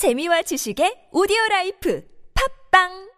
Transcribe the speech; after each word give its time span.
재미와 0.00 0.40
지식의 0.40 1.08
오디오 1.12 1.36
라이프 1.50 2.02
팝빵 2.72 3.10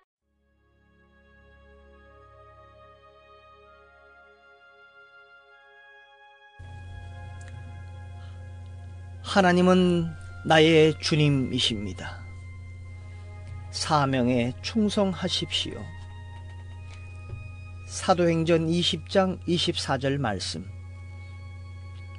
하나님은 9.22 10.10
나의 10.44 10.98
주님이십니다. 10.98 12.18
사명에 13.70 14.52
충성하십시오. 14.62 15.80
사도행전 17.86 18.66
20장 18.66 19.38
24절 19.46 20.18
말씀. 20.18 20.68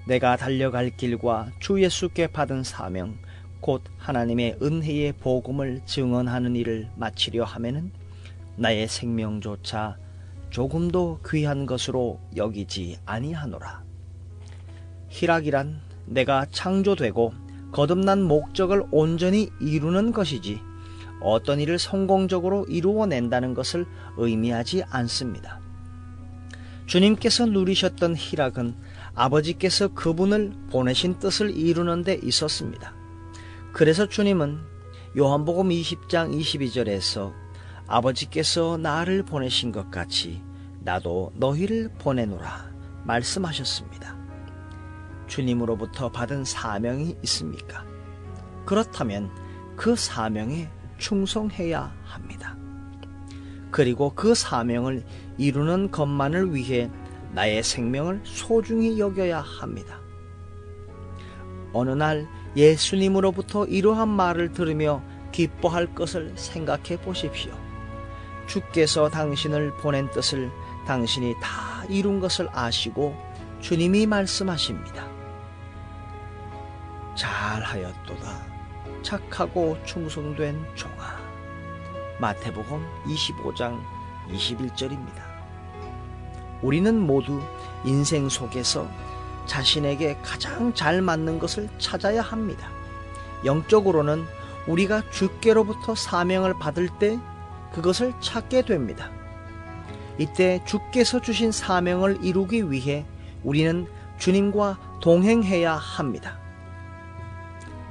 내가 0.08 0.38
달려갈 0.38 0.90
길과 0.90 1.52
주 1.60 1.84
예수께 1.84 2.28
받은 2.28 2.64
사명, 2.64 3.18
곧 3.64 3.82
하나님의 3.98 4.58
은혜의 4.62 5.14
복음을 5.14 5.80
증언하는 5.86 6.58
일을 6.58 6.90
마치려 6.98 7.46
하면은 7.46 7.94
나의 8.58 8.90
생명조차 8.90 9.96
조금도 10.50 11.22
귀한 11.26 11.66
것으로 11.66 12.20
여기지 12.36 13.00
아니하노라. 13.06 13.86
희락이란 15.08 15.80
내가 16.08 16.46
창조되고 16.52 17.34
거듭난 17.72 18.24
목적을 18.24 18.84
온전히 18.92 19.50
이루는 19.62 20.12
것이지 20.12 20.60
어떤 21.22 21.62
일을 21.62 21.80
성공적으로 21.80 22.66
이루어낸다는 22.66 23.54
것을 23.54 23.86
의미하지 24.18 24.84
않습니다. 24.90 25.62
주님께서 26.86 27.46
누리셨던 27.46 28.18
희락은 28.18 28.76
아버지께서 29.16 29.88
그분을 29.88 30.52
보내신 30.70 31.18
뜻을 31.20 31.56
이루는 31.56 32.04
데 32.04 32.20
있었습니다. 32.22 33.03
그래서 33.74 34.06
주님은 34.06 34.60
요한복음 35.18 35.70
20장 35.70 36.32
22절에서 36.40 37.34
아버지께서 37.88 38.78
나를 38.78 39.24
보내신 39.24 39.72
것 39.72 39.90
같이 39.90 40.44
나도 40.82 41.32
너희를 41.38 41.90
보내노라 41.98 42.72
말씀하셨습니다. 43.04 44.16
주님으로부터 45.26 46.12
받은 46.12 46.46
사명이 46.46 47.18
있습니까? 47.24 47.84
그렇다면 48.64 49.32
그 49.76 49.96
사명에 49.96 50.70
충성해야 51.00 51.96
합니다. 52.04 52.56
그리고 53.72 54.14
그 54.14 54.36
사명을 54.36 55.04
이루는 55.40 55.90
것만을 55.90 56.54
위해 56.54 56.92
나의 57.32 57.64
생명을 57.64 58.22
소중히 58.24 59.00
여겨야 59.00 59.42
합니다. 59.42 60.00
어느 61.74 61.90
날 61.90 62.28
예수님으로부터 62.56 63.66
이러한 63.66 64.10
말을 64.10 64.54
들으며 64.54 65.02
기뻐할 65.32 65.94
것을 65.94 66.34
생각해 66.36 66.98
보십시오. 67.02 67.52
주께서 68.48 69.10
당신을 69.10 69.78
보낸 69.78 70.10
뜻을 70.12 70.52
당신이 70.86 71.36
다 71.42 71.84
이룬 71.90 72.20
것을 72.20 72.48
아시고 72.52 73.16
주님이 73.62 74.06
말씀하십니다. 74.06 75.08
잘하였도다. 77.16 78.54
착하고 79.02 79.78
충성된 79.86 80.76
종아. 80.76 81.22
마태복음 82.20 82.86
25장 83.06 83.82
21절입니다. 84.30 85.34
우리는 86.62 87.00
모두 87.00 87.42
인생 87.84 88.30
속에서 88.30 88.88
자신에게 89.46 90.18
가장 90.24 90.74
잘 90.74 91.02
맞는 91.02 91.40
것을 91.40 91.70
찾아야 91.78 92.22
합니다. 92.22 92.70
영적으로는 93.46 94.24
우리가 94.68 95.10
주께로부터 95.12 95.96
사명을 95.96 96.54
받을 96.60 96.90
때 97.00 97.20
그것을 97.74 98.14
찾게 98.22 98.64
됩니다. 98.64 99.12
이때 100.18 100.62
주께서 100.66 101.20
주신 101.20 101.52
사명을 101.52 102.20
이루기 102.24 102.72
위해 102.72 103.06
우리는 103.44 103.88
주님과 104.18 105.00
동행해야 105.02 105.74
합니다. 105.74 106.38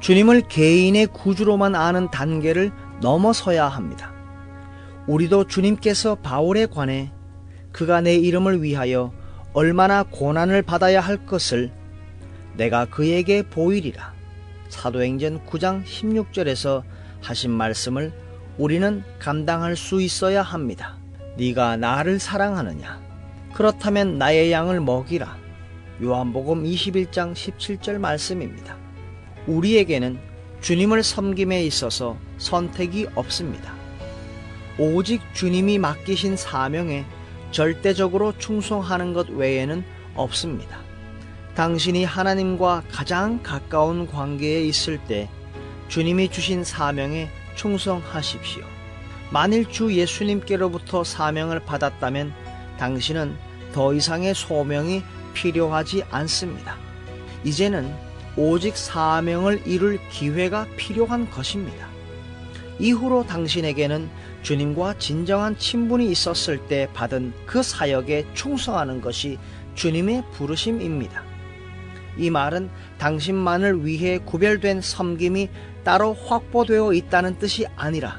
주님을 0.01 0.43
개인의 0.49 1.09
구주로만 1.09 1.75
아는 1.75 2.11
단계를 2.11 2.73
넘어서야 3.01 3.69
합니다. 3.69 4.13
우리도 5.07 5.47
주님께서 5.47 6.17
바울에 6.17 6.67
관해 6.67 7.13
그가 7.73 8.01
내 8.01 8.15
이름을 8.15 8.63
위하여 8.63 9.13
얼마나 9.55 10.03
고난을 10.03 10.63
받아야 10.63 11.01
할 11.01 11.27
것을 11.27 11.71
내가 12.57 12.87
그에게 12.87 13.43
보이리라. 13.43 14.15
사도행전 14.71 15.45
9장 15.47 15.85
16절에서 15.85 16.83
하신 17.21 17.51
말씀을 17.51 18.13
우리는 18.57 19.03
감당할 19.19 19.77
수 19.77 20.01
있어야 20.01 20.43
합니다. 20.43 20.97
네가 21.37 21.77
나를 21.77 22.19
사랑하느냐? 22.19 23.01
그렇다면 23.53 24.17
나의 24.17 24.51
양을 24.53 24.81
먹이라. 24.81 25.37
요한복음 26.03 26.65
21장 26.65 27.35
17절 27.35 27.99
말씀입니다. 27.99 28.77
우리에게는 29.47 30.19
주님을 30.63 31.03
섬김에 31.03 31.63
있어서 31.67 32.17
선택이 32.39 33.09
없습니다. 33.15 33.75
오직 34.79 35.21
주님이 35.35 35.79
맡기신 35.79 36.37
사명에 36.37 37.05
절대적으로 37.53 38.37
충성하는 38.39 39.13
것 39.13 39.29
외에는 39.31 39.85
없습니다. 40.15 40.79
당신이 41.55 42.05
하나님과 42.05 42.83
가장 42.91 43.43
가까운 43.43 44.07
관계에 44.07 44.65
있을 44.65 44.99
때 45.05 45.29
주님이 45.89 46.31
주신 46.31 46.65
사명에 46.65 47.29
충성하십시오. 47.55 48.65
만일 49.31 49.69
주 49.69 49.95
예수님께로부터 49.95 51.05
사명을 51.05 51.61
받았다면 51.61 52.33
당신은 52.79 53.37
더 53.73 53.95
이상의 53.95 54.35
소명이 54.35 55.03
필요하지 55.35 56.05
않습니다. 56.11 56.77
이제는 57.45 57.95
오직 58.37 58.77
사명을 58.77 59.67
이룰 59.67 59.99
기회가 60.09 60.67
필요한 60.77 61.31
것입니다. 61.31 61.92
이후로 62.83 63.27
당신에게는 63.29 64.11
주님과 64.43 64.99
진정한 64.99 65.57
친분이 65.57 66.11
있었을 66.11 66.67
때 66.67 66.89
받은 66.93 67.33
그 67.47 67.63
사역에 67.63 68.27
충성하는 68.35 69.01
것이 69.01 69.39
주님의 69.77 70.25
부르심입니다. 70.33 71.23
이 72.19 72.29
말은 72.29 72.71
당신만을 72.99 73.87
위해 73.87 74.19
구별된 74.19 74.81
섬김이 74.81 75.49
따로 75.85 76.13
확보되어 76.13 76.93
있다는 76.93 77.39
뜻이 77.39 77.67
아니라 77.77 78.19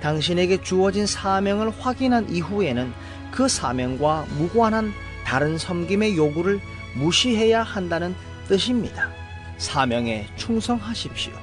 당신에게 0.00 0.62
주어진 0.62 1.06
사명을 1.06 1.70
확인한 1.78 2.30
이후에는 2.30 2.92
그 3.30 3.46
사명과 3.46 4.26
무관한 4.38 4.90
다른 5.24 5.58
섬김의 5.58 6.16
요구를 6.16 6.60
무시해야 6.94 7.62
한다는 7.62 8.14
뜻입니다. 8.48 9.10
사명에 9.58 10.26
충성하십시오. 10.36 11.41